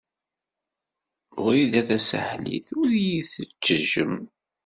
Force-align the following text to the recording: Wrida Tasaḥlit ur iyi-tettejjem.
Wrida 1.43 1.81
Tasaḥlit 1.87 2.67
ur 2.79 2.89
iyi-tettejjem. 2.93 4.15